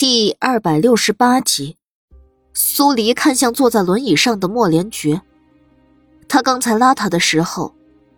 [0.00, 1.76] 第二百六十八集，
[2.54, 5.20] 苏黎看向坐在轮椅上的莫连觉。
[6.26, 7.74] 他刚才拉他的时候，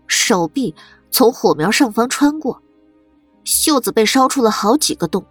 [0.07, 0.77] 手臂
[1.11, 2.63] 从火苗上方穿过，
[3.43, 5.27] 袖子被烧出了好几个洞。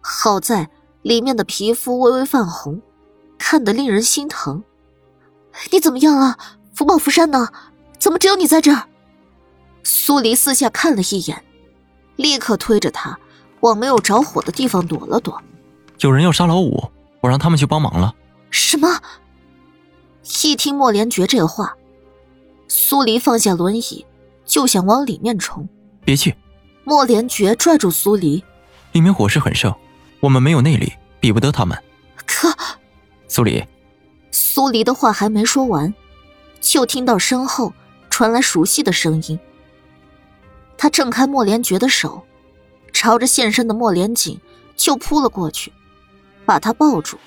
[0.00, 0.70] 好在
[1.02, 2.80] 里面的皮肤微微泛红，
[3.36, 4.64] 看得令人心疼。
[5.70, 6.38] 你怎么样啊？
[6.72, 7.50] 福宝福山呢？
[7.98, 8.88] 怎么只有你在这儿？
[9.82, 11.44] 苏黎四下看了一眼，
[12.16, 13.18] 立刻推着他。
[13.62, 15.40] 往没有着火的地方躲了躲。
[16.00, 18.14] 有人要杀老五，我让他们去帮忙了。
[18.50, 19.00] 什么？
[20.44, 21.74] 一听莫连觉这话，
[22.68, 24.04] 苏黎放下轮椅，
[24.44, 25.68] 就想往里面冲。
[26.04, 26.36] 别去！
[26.84, 28.42] 莫连觉拽住苏黎。
[28.92, 29.72] 里面火势很盛，
[30.20, 31.80] 我们没有内力，比不得他们。
[32.26, 32.48] 可……
[33.28, 33.64] 苏黎，
[34.32, 35.94] 苏黎的话还没说完，
[36.60, 37.72] 就听到身后
[38.10, 39.38] 传来熟悉的声音。
[40.76, 42.22] 他挣开莫连觉的手。
[42.92, 44.40] 朝着现身的莫连锦
[44.76, 45.72] 就扑了过去，
[46.44, 47.18] 把他抱住，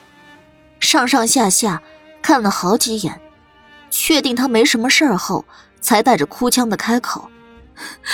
[0.79, 1.81] 上上下下
[2.21, 3.19] 看了好几眼，
[3.89, 5.45] 确定他没什么事儿后，
[5.81, 7.29] 才带着哭腔的开口：“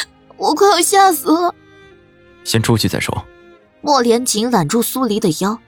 [0.37, 1.53] 我快要吓死了。”
[2.43, 3.25] 先出去再说。
[3.81, 5.59] 莫连锦揽住苏黎的腰，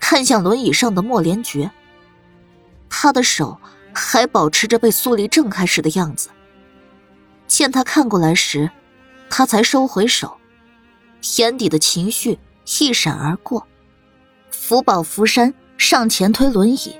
[0.00, 1.70] 看向轮椅上的莫连觉，
[2.88, 3.58] 他的手
[3.92, 6.30] 还保持着被苏黎挣开时的样子。
[7.46, 8.70] 见他看过来时，
[9.28, 10.38] 他才收回手。
[11.38, 12.38] 眼底的情绪
[12.80, 13.66] 一闪而过，
[14.50, 16.96] 福宝福山上前推轮椅，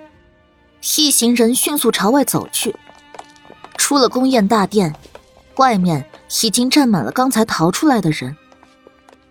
[0.96, 2.74] 一行人迅速朝外走去。
[3.76, 4.94] 出了宫宴大殿，
[5.56, 6.08] 外面
[6.42, 8.36] 已经站满了刚才逃出来的人，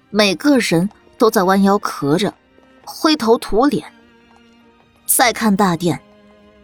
[0.10, 2.34] 每个人都在弯腰咳着，
[2.84, 3.92] 灰头土脸。
[5.06, 6.02] 再看大殿，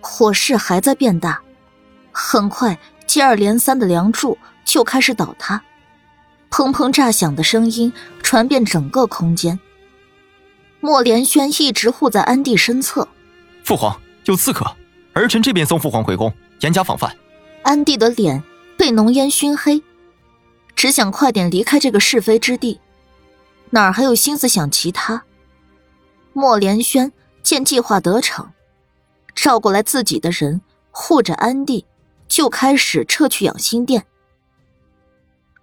[0.01, 1.41] 火势还在变大，
[2.11, 5.61] 很快接二连三的梁柱就开始倒塌。
[6.49, 7.91] 砰砰炸响的声音
[8.27, 9.57] 传遍整个空间。
[10.81, 13.07] 莫连轩一直护在安帝身侧。
[13.63, 14.65] 父皇有刺客，
[15.13, 17.15] 儿臣这边送父皇回宫，严加防范。
[17.63, 18.43] 安帝的脸
[18.77, 19.81] 被浓烟熏黑，
[20.75, 22.81] 只想快点离开这个是非之地，
[23.69, 25.23] 哪儿还有心思想其他？
[26.33, 28.51] 莫连轩见计划得逞，
[29.35, 30.59] 召过来自己的人
[30.91, 31.85] 护着安帝，
[32.27, 34.05] 就开始撤去养心殿。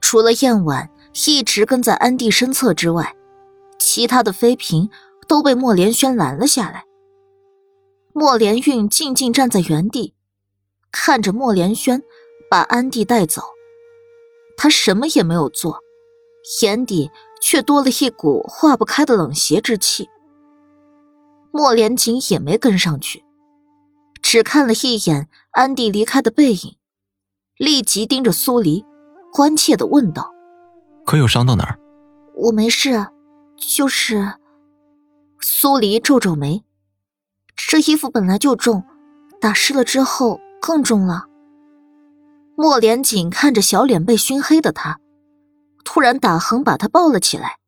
[0.00, 0.88] 除了燕婉
[1.26, 3.14] 一直跟在安帝身侧之外，
[3.78, 4.91] 其他的妃嫔
[5.28, 6.84] 都被莫连轩拦了下来。
[8.12, 10.14] 莫连运静静站在原地，
[10.91, 12.02] 看着莫连轩
[12.50, 13.42] 把安帝带走，
[14.56, 15.80] 他什么也没有做，
[16.62, 17.10] 眼底
[17.41, 20.08] 却多了一股化不开的冷邪之气。
[21.52, 23.25] 莫连锦也没跟上去，
[24.20, 26.76] 只看了一眼安帝离开的背影，
[27.56, 28.84] 立即盯着苏黎。
[29.32, 30.32] 关切的问道
[31.04, 31.78] ：“可有伤到哪儿
[32.34, 33.09] ？”“我没事，
[33.56, 34.34] 就是……”
[35.41, 36.65] 苏黎皱皱眉
[37.54, 38.84] ，“这衣服本来就重，
[39.41, 41.26] 打湿了之后更重了。”
[42.56, 45.00] 莫连锦看着小脸被熏黑的他，
[45.84, 47.59] 突然打横把他抱了起来，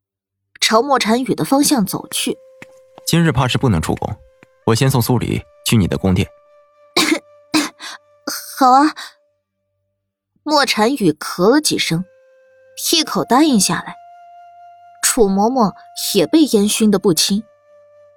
[0.60, 2.36] 朝莫禅雨的方向走去。
[3.06, 4.16] “今日怕是不能出宫，
[4.66, 6.26] 我先送苏黎去你的宫殿。
[8.58, 8.94] ”“好啊。”
[10.44, 12.04] 莫禅雨咳了几声，
[12.92, 13.94] 一口答应下来。
[15.02, 15.74] 楚嬷嬷
[16.14, 17.42] 也被烟熏得不轻，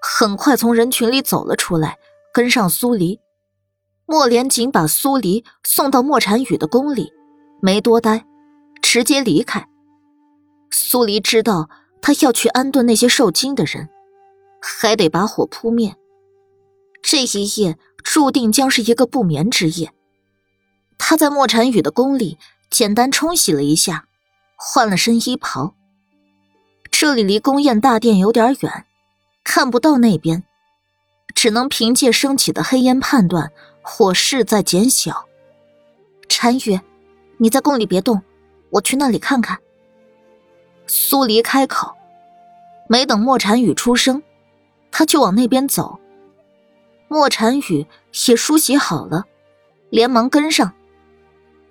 [0.02, 1.97] 很快从人群里走了出来，
[2.34, 3.20] 跟上苏黎。
[4.06, 7.14] 莫连锦把苏黎送到莫禅雨的宫里，
[7.62, 8.25] 没多待，
[8.81, 9.70] 直接离开。
[10.72, 11.70] 苏黎知道
[12.02, 13.88] 他要去安顿那些受惊的人，
[14.62, 15.96] 还得把火扑灭。
[17.02, 19.94] 这一夜注定将是一个不眠之夜。
[20.97, 22.38] 他在莫禅雨的宫里
[22.70, 24.09] 简单冲洗了一下，
[24.62, 25.74] 换了身衣袍。
[26.92, 28.86] 这里离宫宴大殿有点远，
[29.42, 30.44] 看不到那边，
[31.34, 35.25] 只能凭借升起的黑烟判断火势在减小。
[36.28, 36.81] 禅雨，
[37.38, 38.22] 你在宫里别动，
[38.72, 39.58] 我去那里看看。
[40.88, 41.96] 苏黎开口，
[42.90, 44.22] 没等莫禅雨出声，
[44.91, 45.97] 他就往那边走。
[47.08, 47.88] 莫禅雨
[48.28, 49.23] 也梳洗好了，
[49.90, 50.73] 连忙跟上。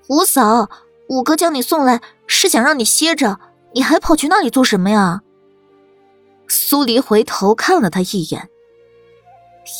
[0.08, 0.70] 五嫂，
[1.08, 3.40] 五哥将你送来是想让你歇着，
[3.74, 5.22] 你还跑去那里做什么呀？
[6.46, 8.48] 苏黎回头看了他一眼。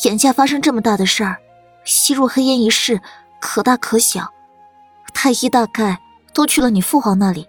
[0.05, 1.37] 眼下发生这么大的事儿，
[1.83, 3.01] 吸入黑烟一事
[3.39, 4.27] 可大可小，
[5.13, 5.99] 太医大概
[6.33, 7.47] 都去了你父皇那里，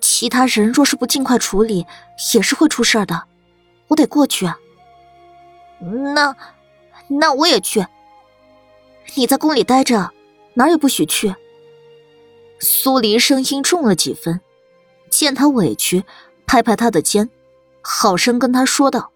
[0.00, 1.86] 其他人若是不尽快处理，
[2.34, 3.24] 也是会出事的。
[3.88, 4.56] 我得过去啊。
[6.14, 6.36] 那，
[7.08, 7.86] 那我也去。
[9.14, 10.10] 你在宫里待着，
[10.54, 11.34] 哪儿也不许去。
[12.60, 14.40] 苏黎声音重了几分，
[15.10, 16.04] 见他委屈，
[16.46, 17.30] 拍拍他的肩，
[17.82, 19.12] 好生跟他说道：“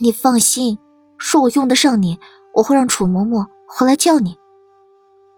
[0.00, 0.78] 你放心，
[1.18, 2.20] 若我用得上你，
[2.54, 4.36] 我会让楚嬷嬷回来叫你。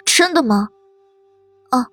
[0.05, 0.70] 真的吗？
[1.70, 1.87] 啊！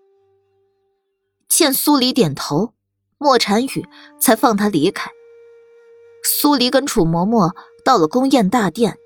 [1.48, 2.74] 见苏黎点头，
[3.20, 3.88] 莫禅雨
[4.20, 5.12] 才放他离开。
[6.24, 7.56] 苏黎跟楚嬷嬷
[7.86, 8.98] 到了宫宴大殿，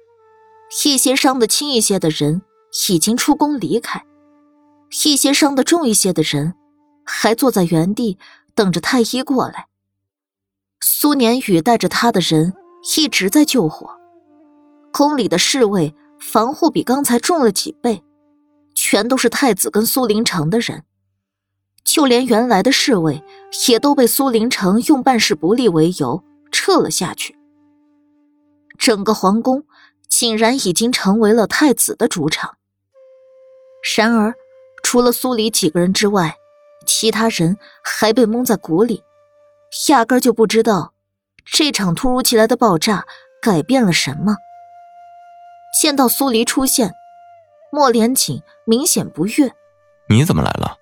[0.85, 2.41] 一些伤得轻一些的人
[2.89, 4.05] 已经出宫离开，
[5.05, 6.53] 一些伤得重一些的人
[7.05, 8.17] 还坐在原地
[8.53, 9.67] 等着太医过来。
[10.81, 12.53] 苏年宇带着他的人
[12.97, 13.89] 一直在救火，
[14.91, 18.03] 宫里的侍卫防护比刚才重了几倍，
[18.75, 20.83] 全都是太子跟苏林城的人，
[21.83, 23.23] 就连原来的侍卫
[23.67, 27.35] 也都被苏林城用办事不力为由撤了下去。
[28.77, 29.63] 整个皇宫
[30.09, 32.57] 竟然已经成为了太子的主场。
[33.97, 34.33] 然而，
[34.83, 36.37] 除了苏黎几个人之外，
[36.85, 39.03] 其他人还被蒙在鼓里。
[39.89, 40.93] 压根就不知道，
[41.43, 43.05] 这场突如其来的爆炸
[43.41, 44.35] 改变了什么。
[45.81, 46.91] 见到苏黎出现，
[47.71, 49.51] 莫连锦明显不悦
[50.07, 50.77] ：“你怎么来了？”“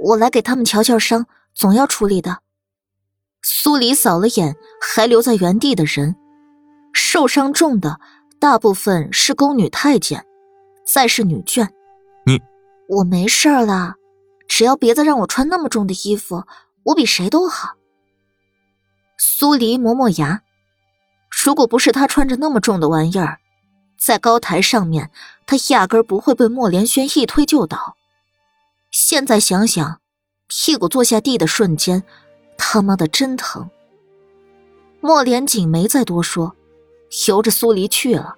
[0.00, 2.38] 我来给他们瞧瞧伤，总要处理的。”
[3.42, 6.16] 苏黎扫了眼还留在原地的人，
[6.92, 8.00] 受伤重的
[8.40, 10.26] 大部分是宫女太监，
[10.84, 11.68] 再是女眷。
[12.92, 13.94] 我没事了，
[14.46, 16.44] 只要别再让我穿那么重的衣服，
[16.82, 17.76] 我比谁都好。
[19.16, 20.42] 苏黎磨磨牙，
[21.30, 23.38] 如果不是他穿着那么重的玩意儿，
[23.98, 25.10] 在高台上面，
[25.46, 27.96] 他压根不会被莫连轩一推就倒。
[28.90, 30.00] 现在想想，
[30.46, 32.02] 屁股坐下地的瞬间，
[32.58, 33.70] 他妈的真疼。
[35.00, 36.54] 莫连锦没再多说，
[37.26, 38.36] 由着苏黎去了，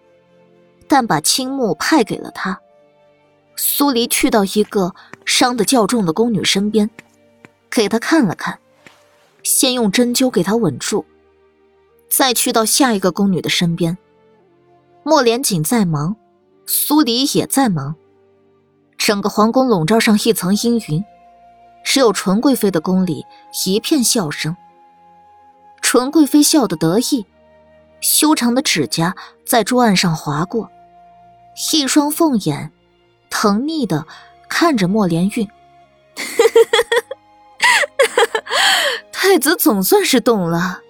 [0.86, 2.60] 但把青木派给了他。
[3.56, 6.90] 苏黎去到一个伤得较重的宫女身边，
[7.70, 8.58] 给她看了看。
[9.42, 11.04] 先用针灸给她稳住，
[12.08, 13.98] 再去到下一个宫女的身边。
[15.02, 16.16] 莫连锦在忙，
[16.64, 17.94] 苏黎也在忙，
[18.96, 21.04] 整个皇宫笼罩上一层阴云，
[21.84, 23.26] 只有纯贵妃的宫里
[23.66, 24.56] 一片笑声。
[25.82, 27.26] 纯贵妃笑得得意，
[28.00, 29.14] 修长的指甲
[29.44, 30.70] 在桌案上划过，
[31.72, 32.72] 一双凤眼
[33.34, 34.06] 疼腻的
[34.48, 35.48] 看着莫连运。
[39.10, 40.80] 太子总算是动了，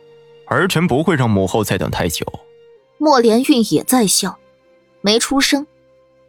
[0.46, 2.26] 儿臣不会让母后再等太久。
[2.98, 4.38] 莫连运也在笑，
[5.00, 5.66] 没出声，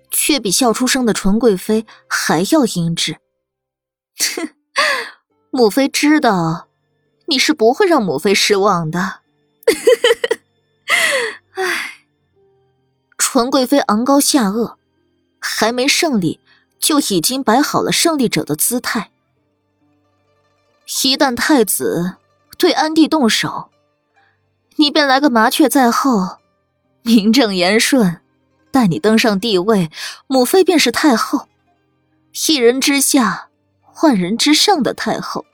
[0.09, 3.17] 却比笑出声的纯贵妃还要阴质。
[4.17, 4.49] 哼，
[5.51, 6.69] 母妃知道
[7.25, 9.19] 你是不会让母妃失望的。
[11.55, 11.91] 唉，
[13.17, 14.75] 纯贵妃昂高下颚，
[15.47, 16.39] 还没胜利，
[16.79, 19.11] 就已经摆好了胜利者的姿态。
[21.03, 22.15] 一旦太子
[22.57, 23.69] 对安帝动手，
[24.77, 26.37] 你便来个麻雀在后，
[27.03, 28.21] 名正言顺，
[28.71, 29.91] 待你登上帝位，
[30.25, 31.47] 母妃便是太后，
[32.47, 33.49] 一人之下，
[34.01, 35.45] 万人之上的太后，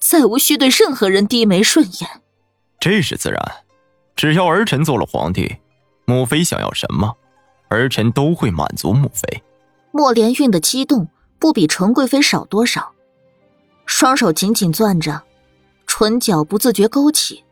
[0.00, 2.22] 再无需对任何人低眉顺眼。
[2.80, 3.40] 这是自然，
[4.14, 5.56] 只要儿臣做了皇帝，
[6.04, 7.16] 母妃想要什么，
[7.74, 9.42] 儿臣都会满足母妃。
[9.90, 12.92] 莫连运的激动不比纯贵妃少多少。
[13.86, 15.22] 双手紧紧攥着，
[15.86, 17.44] 唇角不自觉勾起。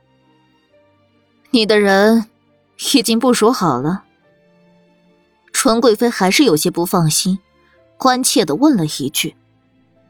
[1.51, 2.27] 你的人
[2.95, 4.05] 已经部署好了。
[5.53, 7.39] 纯贵妃还是有些不放心，
[7.99, 9.37] 关切的问了一句：“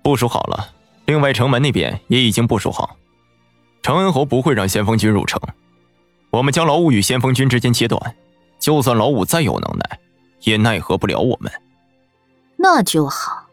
[0.03, 0.73] 部署好了，
[1.07, 2.97] 另外城门那边也已经部署好。
[3.83, 5.41] 承恩侯不会让先锋军入城，
[6.31, 8.01] 我们将老五与先锋军之间切断，
[8.61, 9.99] 就算老五再有能耐，
[10.45, 11.51] 也奈何不了我们。”
[12.57, 13.49] 那就好。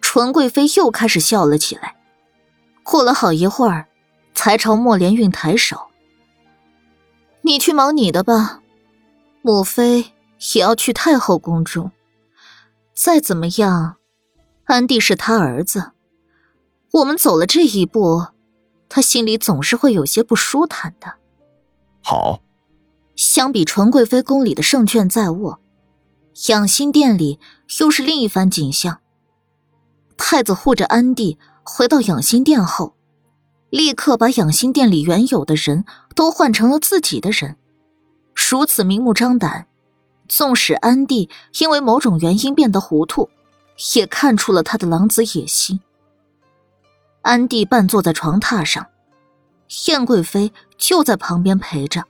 [0.00, 1.96] 纯贵妃又开始笑了起来，
[2.82, 3.88] 过了好一会儿，
[4.34, 5.88] 才朝莫连运抬手
[7.42, 8.62] ：“你去忙你的吧，
[9.42, 10.12] 母妃
[10.54, 11.92] 也要去太后宫中。
[12.94, 13.96] 再怎么样，
[14.64, 15.92] 安帝是他儿子，
[16.92, 18.28] 我们走了这一步，
[18.88, 21.16] 他心里总是会有些不舒坦的。”
[22.02, 22.40] 好。
[23.18, 25.58] 相比纯贵妃宫里的胜券在握，
[26.46, 27.40] 养心殿里
[27.80, 29.00] 又是另一番景象。
[30.16, 32.94] 太子护着安帝回到养心殿后，
[33.70, 35.84] 立刻把养心殿里原有的人
[36.14, 37.56] 都换成了自己的人，
[38.36, 39.66] 如此明目张胆。
[40.28, 43.28] 纵使安帝因为某种原因变得糊涂，
[43.96, 45.80] 也看出了他的狼子野心。
[47.22, 48.86] 安帝半坐在床榻上，
[49.88, 52.04] 燕贵妃就在旁边陪着。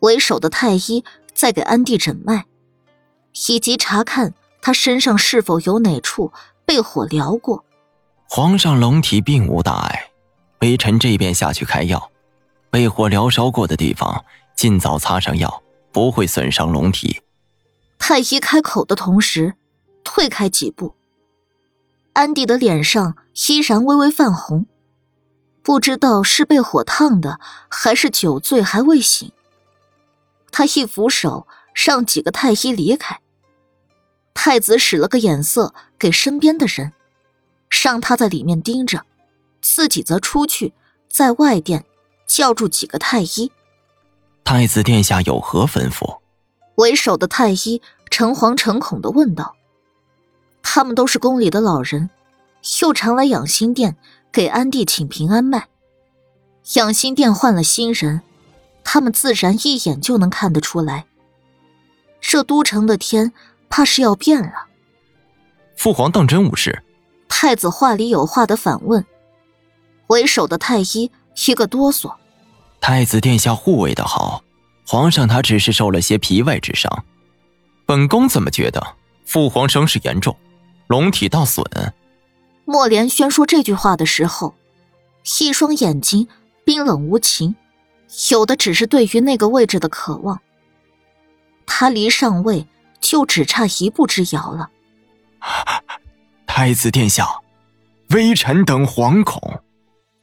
[0.00, 2.46] 为首的太医在给安帝诊脉，
[3.48, 6.32] 以及查看他身上是否有哪处。
[6.64, 7.64] 被火燎过，
[8.28, 10.10] 皇上龙体并无大碍，
[10.60, 12.10] 微臣这边下去开药。
[12.68, 14.22] 被火燎烧过的地方，
[14.54, 15.62] 尽早擦上药，
[15.92, 17.22] 不会损伤龙体。
[17.98, 19.54] 太医开口的同时，
[20.04, 20.94] 退开几步。
[22.12, 23.16] 安迪的脸上
[23.48, 24.66] 依然微微泛红，
[25.62, 27.40] 不知道是被火烫的，
[27.70, 29.32] 还是酒醉还未醒。
[30.58, 33.20] 他一扶手，让几个太医离开。
[34.34, 36.92] 太子使了个眼色给身边的人，
[37.70, 39.04] 让他在里面盯着，
[39.62, 40.74] 自己则出去，
[41.08, 41.84] 在外殿
[42.26, 43.52] 叫住几个太医。
[44.42, 46.18] 太子殿下有何吩咐？
[46.74, 49.54] 为首的太医诚惶诚恐的问道。
[50.60, 52.10] 他们都是宫里的老人，
[52.82, 53.96] 又常来养心殿
[54.32, 55.68] 给安帝请平安脉。
[56.74, 58.22] 养心殿换了新人，
[58.84, 61.06] 他们自然一眼就能看得出来。
[62.20, 63.32] 这都城的天
[63.68, 64.66] 怕是要变了。
[65.76, 66.82] 父皇当真无事？
[67.28, 69.04] 太子话里有话的反问。
[70.08, 71.10] 为首的太医
[71.46, 72.14] 一个哆嗦。
[72.80, 74.42] 太子殿下护卫的好，
[74.86, 77.04] 皇上他只是受了些皮外之伤。
[77.84, 78.94] 本宫怎么觉得
[79.24, 80.36] 父皇伤势严重？
[80.86, 81.64] 龙体大损。
[82.64, 84.54] 莫连轩说这句话的时候，
[85.40, 86.26] 一双眼睛
[86.64, 87.54] 冰冷无情，
[88.30, 90.40] 有的只是对于那个位置的渴望。
[91.66, 92.66] 他离上位
[93.00, 94.70] 就只差一步之遥了。
[96.46, 97.28] 太子殿下，
[98.10, 99.62] 微臣等惶恐。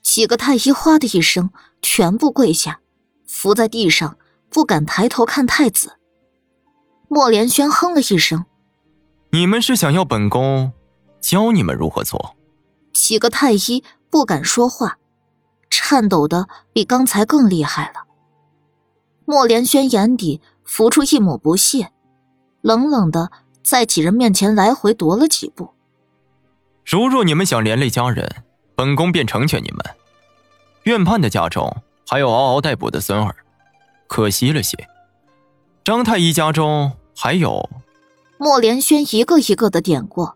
[0.02, 1.52] 几个太医哗的一声，
[1.82, 2.80] 全部跪下，
[3.26, 4.18] 伏在地上，
[4.50, 5.98] 不敢抬头看太子。
[7.08, 8.46] 莫连轩哼了一声。
[9.32, 10.74] 你们是想要本宫
[11.22, 12.36] 教你们如何做？
[12.94, 14.98] 几个太医不敢说话，
[15.88, 18.06] 颤抖的比刚才更厉害了。
[19.24, 21.92] 莫连轩眼底浮出一抹不屑，
[22.62, 23.32] 冷冷的
[23.64, 25.76] 在几人面前来回踱了几步。
[26.84, 28.28] 如若你们想连累家人，
[28.74, 29.80] 本宫便成全你们。
[30.86, 31.72] 院判的家中
[32.10, 33.36] 还有嗷嗷待哺的孙儿，
[34.08, 34.90] 可惜了些。
[35.84, 37.70] 张太医家中还有。
[38.40, 40.36] 莫连轩一个一个的点过，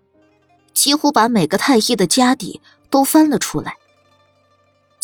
[0.75, 3.78] 几乎把每个太医的家底都翻了出来。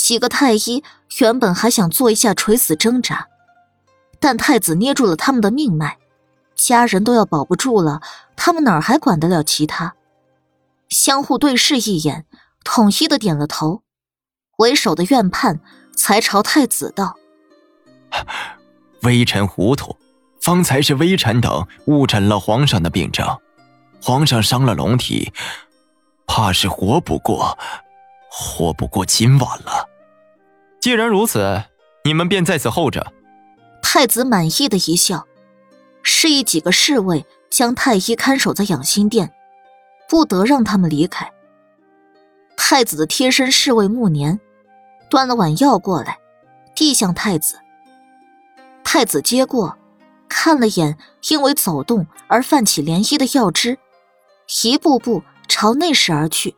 [0.06, 0.84] 几个太医
[1.18, 3.28] 原本还想做一下垂死挣扎，
[4.20, 5.98] 但太子捏住了他们的命脉，
[6.54, 8.02] 家人都要保不住了，
[8.36, 9.96] 他们哪还管得了其他？
[10.90, 12.28] 相互对视一眼，
[12.64, 13.82] 统一的点了头。
[14.58, 15.60] 为首的院判
[15.96, 17.16] 才朝太子道
[19.02, 19.98] ：“微臣糊涂。”
[20.40, 23.28] 方才是微臣等误诊了皇上的病症，
[24.00, 25.34] 皇上伤了龙体，
[26.28, 27.58] 怕是活不过，
[28.30, 29.90] 活不过今晚了。
[30.86, 31.64] 既然如此，
[32.04, 33.12] 你们便在此候着。
[33.82, 35.26] 太子满意的一笑，
[36.04, 39.34] 示意几个侍卫将太医看守在养心殿，
[40.08, 41.34] 不得让他们离开。
[42.56, 44.40] 太子的贴身侍卫慕年
[45.10, 46.20] 端了碗药过来，
[46.76, 47.58] 递向太子。
[48.84, 49.76] 太子接过。
[50.30, 51.00] 看了眼
[51.30, 53.80] 因为走动而泛起涟漪的药汁，
[54.64, 56.56] 一步步朝内室而去。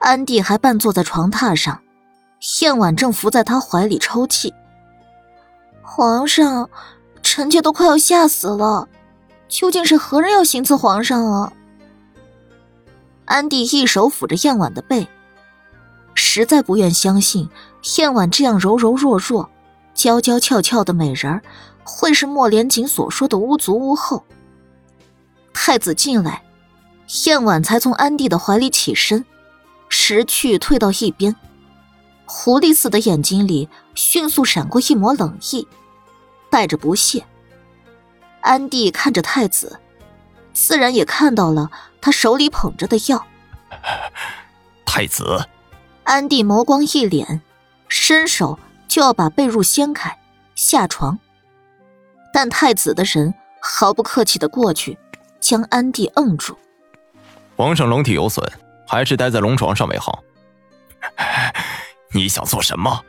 [0.00, 1.82] 安帝还半坐在床榻上，
[2.60, 4.52] 燕婉正伏在他怀里抽泣。
[5.82, 6.68] 皇上，
[7.22, 8.88] 臣妾都快要吓死了，
[9.48, 11.52] 究竟是何人要行刺皇上啊？
[13.26, 15.06] 安帝一手抚着燕婉的背，
[16.14, 17.48] 实在不愿相信
[17.96, 19.50] 燕婉这样柔柔弱弱、
[19.94, 21.42] 娇娇俏俏的美人儿。
[21.82, 24.24] 会是莫连锦所说的巫族巫后？
[25.52, 26.42] 太子进来，
[27.24, 29.24] 燕婉才从安帝的怀里起身，
[29.88, 31.34] 识趣退到一边，
[32.32, 35.66] 狐狸似的眼睛里迅速闪过一抹冷意，
[36.48, 37.26] 带着不屑。
[38.40, 39.80] 安帝看着太子，
[40.54, 43.26] 自然也看到了他手里捧着的药。
[44.86, 45.48] 太子，
[46.04, 47.40] 安帝眸光一敛，
[47.88, 50.16] 伸手就要把被褥掀开，
[50.54, 51.18] 下床。
[52.32, 54.96] 但太子的人毫不客气的过去，
[55.40, 56.56] 将安帝摁住。
[57.56, 58.48] 皇上龙体有损，
[58.86, 60.22] 还是待在龙床上为好。
[62.12, 63.04] 你想做什么？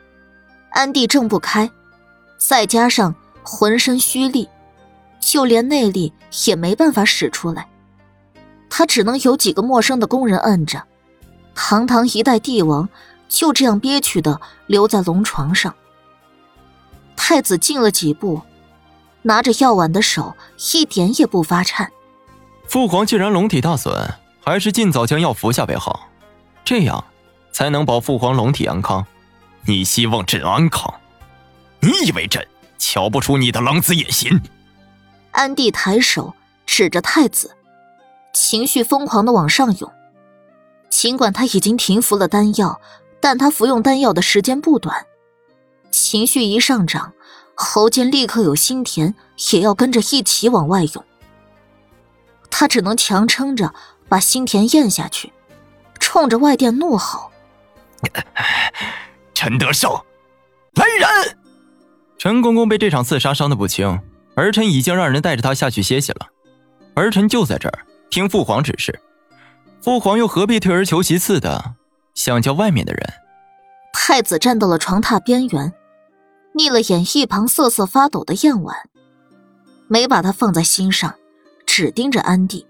[0.70, 1.70] 安帝挣不开，
[2.38, 4.48] 再加上浑身虚力，
[5.20, 6.12] 就连内力
[6.46, 7.68] 也没办法使出来。
[8.70, 10.82] 他只能有几个陌生的工人摁着。
[11.54, 12.88] 堂堂一代帝王，
[13.28, 15.74] 就这样憋屈的留在龙床上。
[17.16, 18.40] 太子进了几步。
[19.24, 20.34] 拿着药碗的手
[20.74, 21.92] 一点也不发颤。
[22.66, 24.12] 父皇既然龙体大损，
[24.44, 26.08] 还是尽早将药服下为好，
[26.64, 27.04] 这样
[27.52, 29.06] 才能保父皇龙体安康。
[29.66, 30.92] 你希望朕安康？
[31.80, 32.46] 你以为朕
[32.78, 34.40] 瞧不出你的狼子野心？
[35.30, 36.34] 安帝抬手
[36.66, 37.56] 指着太子，
[38.34, 39.92] 情绪疯狂的往上涌。
[40.90, 42.80] 尽管他已经停服了丹药，
[43.20, 45.06] 但他服用丹药的时间不短，
[45.90, 47.12] 情绪一上涨。
[47.54, 49.14] 喉间立刻有心田
[49.52, 51.04] 也要跟着一起往外涌。
[52.50, 53.72] 他只能强撑着
[54.08, 55.32] 把心田咽下去，
[56.00, 57.30] 冲着外殿怒吼
[59.34, 59.90] ：“陈德胜，
[60.74, 61.36] 来人！”
[62.18, 64.00] 陈公公被这场刺杀伤得不轻，
[64.36, 66.28] 儿臣已经让人带着他下去歇息了。
[66.94, 69.00] 儿臣就在这儿听父皇指示。
[69.80, 71.74] 父皇又何必退而求其次的
[72.14, 73.02] 想叫外面的人？
[73.92, 75.72] 太子站到了床榻边缘，
[76.54, 78.76] 睨了眼一旁瑟瑟发抖的燕婉，
[79.88, 81.14] 没把他放在心上，
[81.66, 82.66] 只盯着安帝。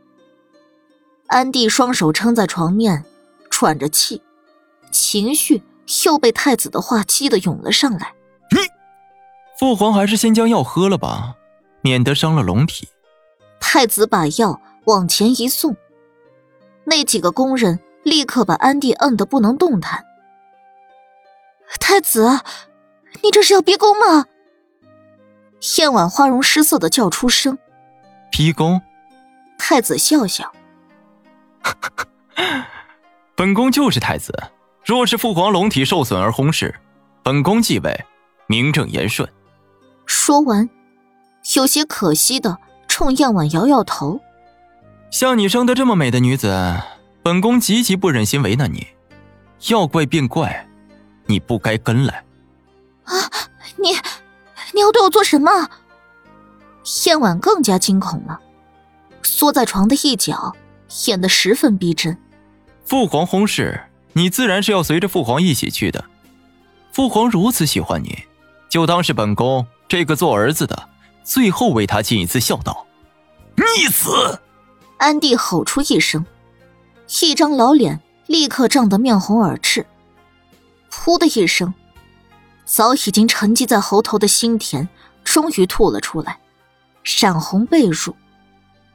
[1.26, 3.04] 安帝双手撑在床面，
[3.50, 4.22] 喘着气，
[4.92, 5.62] 情绪
[6.04, 8.14] 又被太子的话激得涌了上来。
[9.58, 11.36] 父皇还是先将药喝了吧，
[11.80, 12.88] 免得伤了龙体。
[13.60, 15.76] 太子把药往前一送。
[16.84, 20.04] 那几个工人立刻把安帝摁得不能动弹。
[21.80, 22.40] 太子，
[23.22, 24.26] 你这是要逼宫吗？
[25.78, 27.56] 燕婉花容失色的叫出声。
[28.32, 28.82] 逼宫？
[29.58, 30.52] 太子笑笑。
[33.36, 34.36] 本宫就是太子，
[34.84, 36.74] 若是父皇龙体受损而薨逝，
[37.22, 38.04] 本宫继位，
[38.46, 39.28] 名正言顺。
[40.06, 40.68] 说完，
[41.54, 42.58] 有些可惜的
[42.88, 44.20] 冲燕婉摇摇头。
[45.10, 46.80] 像你生的这么美的女子，
[47.22, 48.86] 本宫极其不忍心为难你。
[49.68, 50.68] 要怪便怪，
[51.26, 52.24] 你不该跟来。
[53.04, 53.14] 啊！
[53.76, 53.90] 你，
[54.72, 55.50] 你要对我做什么？
[57.06, 58.40] 燕婉更加惊恐了，
[59.22, 60.52] 缩在床的一角，
[61.06, 62.18] 演得十分逼真。
[62.84, 63.80] 父皇薨逝，
[64.14, 66.04] 你自然是要随着父皇一起去的。
[66.92, 68.24] 父皇如此喜欢你，
[68.68, 70.88] 就当是本宫这个做儿子的，
[71.24, 72.86] 最后为他尽一次孝道。
[73.56, 74.40] 逆子！
[74.98, 76.24] 安帝吼出一声，
[77.22, 79.86] 一张老脸立刻涨得面红耳赤。
[80.90, 81.72] 噗的一声，
[82.64, 84.88] 早已经沉积在喉头的心田
[85.24, 86.38] 终于吐了出来，
[87.02, 88.14] 闪红被褥。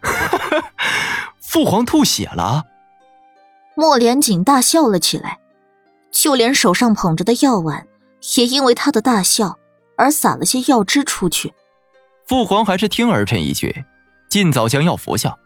[1.42, 2.64] 父皇吐血了！
[3.80, 5.38] 莫连锦大笑了起来，
[6.12, 7.86] 就连手上捧着的药碗
[8.36, 9.60] 也因为他的大笑
[9.96, 11.54] 而洒了些药汁出去。
[12.26, 13.86] 父皇还是听儿臣一句，
[14.30, 15.38] 尽早将药服下。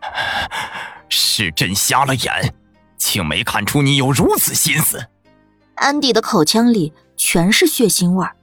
[1.10, 2.54] 是朕瞎了眼，
[2.96, 5.06] 竟没看出你有如此心思。
[5.74, 8.34] 安迪的口腔里全是血腥味儿。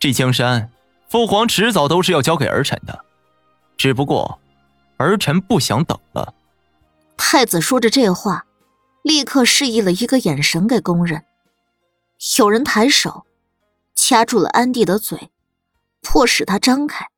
[0.00, 0.68] 这江山，
[1.08, 3.04] 父皇迟早都是要交给儿臣的，
[3.76, 4.40] 只不过，
[4.96, 6.34] 儿臣不想等了。
[7.16, 8.46] 太子说着这话，
[9.02, 11.24] 立刻示意了一个眼神给宫人。
[12.38, 13.26] 有人抬手，
[13.94, 15.30] 掐住了安帝的嘴，
[16.00, 17.08] 迫使他张开。